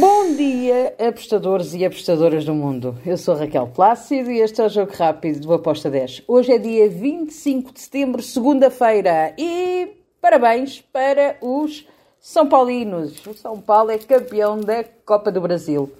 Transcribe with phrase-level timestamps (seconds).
[0.00, 2.96] Bom dia, apostadores e apostadoras do mundo.
[3.04, 6.22] Eu sou Raquel Plácido e este é o Jogo Rápido do Aposta 10.
[6.26, 11.86] Hoje é dia 25 de setembro, segunda-feira, e parabéns para os
[12.18, 13.26] São Paulinos.
[13.26, 15.92] O São Paulo é campeão da Copa do Brasil.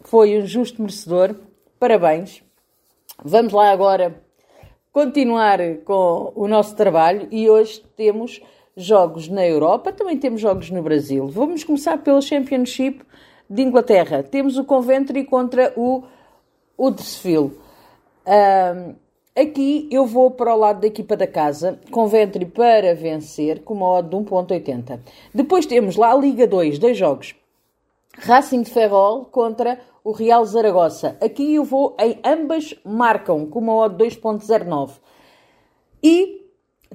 [0.00, 1.34] Foi um justo merecedor.
[1.78, 2.42] Parabéns.
[3.22, 4.22] Vamos lá agora
[4.90, 8.40] continuar com o nosso trabalho e hoje temos
[8.76, 11.26] jogos na Europa, também temos jogos no Brasil.
[11.28, 13.02] Vamos começar pelo Championship
[13.48, 14.22] de Inglaterra.
[14.22, 16.04] Temos o Coventry contra o
[16.78, 17.54] Huddersfield.
[18.26, 18.94] Um,
[19.36, 23.90] aqui eu vou para o lado da equipa da casa, Coventry para vencer, com uma
[23.90, 25.00] odd de 1.80.
[25.34, 27.34] Depois temos lá a Liga 2, dois jogos.
[28.18, 31.16] Racing de Ferrol contra o Real Zaragoza.
[31.20, 34.92] Aqui eu vou em ambas marcam, com uma odd de 2.09.
[36.02, 36.41] E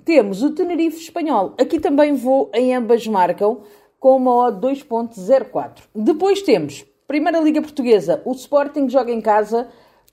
[0.03, 1.53] temos o Tenerife espanhol.
[1.59, 3.61] Aqui também vou em ambas marcam
[3.99, 5.83] com uma odd 2.04.
[5.95, 8.21] Depois temos Primeira Liga Portuguesa.
[8.25, 9.69] O Sporting joga em casa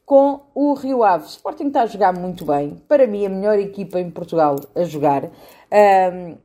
[0.07, 1.25] com o Rio Ave.
[1.25, 2.81] O Sporting está a jogar muito bem.
[2.89, 5.25] Para mim, a melhor equipa em Portugal a jogar.
[5.25, 6.37] Um,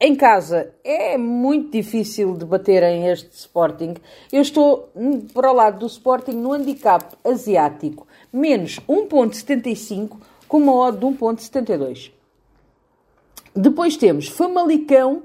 [0.00, 3.94] em casa é muito difícil de baterem este Sporting.
[4.32, 4.92] Eu estou
[5.34, 12.17] para o lado do Sporting no handicap asiático, menos 1.75 com uma odd de 1.72.
[13.54, 15.24] Depois temos Famalicão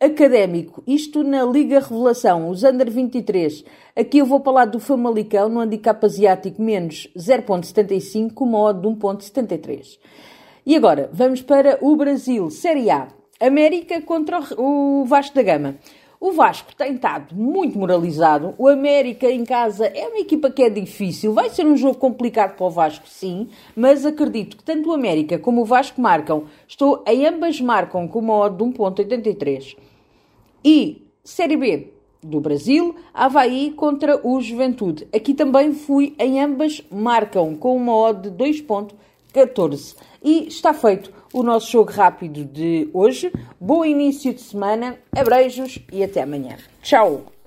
[0.00, 3.64] Académico, isto na Liga Revelação, os Under 23.
[3.96, 8.86] Aqui eu vou falar do Famalicão no handicap asiático menos 0.75 com uma odd de
[8.86, 9.98] 1.73.
[10.64, 13.08] E agora, vamos para o Brasil, Série A.
[13.40, 15.76] América contra o Vasco da Gama.
[16.20, 18.52] O Vasco tem estado muito moralizado.
[18.58, 21.32] O América em casa é uma equipa que é difícil.
[21.32, 25.38] Vai ser um jogo complicado para o Vasco, sim, mas acredito que tanto o América
[25.38, 26.46] como o Vasco marcam.
[26.66, 29.76] Estou em ambas marcam com uma odd de 1.83.
[30.64, 35.06] E Série B do Brasil, Havaí contra o Juventude.
[35.14, 38.48] Aqui também fui em ambas marcam com uma odd de
[39.34, 39.96] 2.14.
[40.22, 43.32] E está feito o nosso jogo rápido de hoje.
[43.60, 46.56] Bom início de semana, abreijos e até amanhã.
[46.82, 47.37] Tchau!